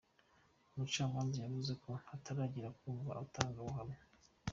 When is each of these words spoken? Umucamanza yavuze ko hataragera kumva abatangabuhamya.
Umucamanza 0.73 1.37
yavuze 1.43 1.73
ko 1.83 1.89
hataragera 2.09 2.75
kumva 2.79 3.09
abatangabuhamya. 3.11 3.99